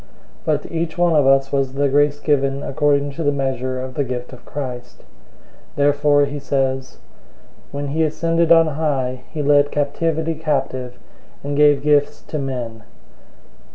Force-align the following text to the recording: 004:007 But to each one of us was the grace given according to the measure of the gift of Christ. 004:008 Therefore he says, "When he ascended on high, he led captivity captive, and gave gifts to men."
004:007 0.01 0.07
But 0.45 0.63
to 0.63 0.73
each 0.73 0.97
one 0.97 1.13
of 1.15 1.27
us 1.27 1.51
was 1.51 1.73
the 1.73 1.87
grace 1.87 2.19
given 2.19 2.63
according 2.63 3.11
to 3.11 3.23
the 3.23 3.31
measure 3.31 3.79
of 3.79 3.93
the 3.93 4.03
gift 4.03 4.33
of 4.33 4.43
Christ. 4.47 5.01
004:008 5.01 5.05
Therefore 5.75 6.25
he 6.25 6.39
says, 6.39 6.97
"When 7.71 7.89
he 7.89 8.01
ascended 8.01 8.51
on 8.51 8.65
high, 8.65 9.25
he 9.29 9.43
led 9.43 9.69
captivity 9.69 10.33
captive, 10.33 10.97
and 11.43 11.55
gave 11.55 11.83
gifts 11.83 12.23
to 12.23 12.39
men." 12.39 12.81